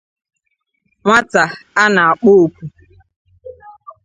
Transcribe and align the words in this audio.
Nwata 1.01 1.43
a 1.81 1.83
na-akpọ 1.93 2.29
oku 2.43 2.63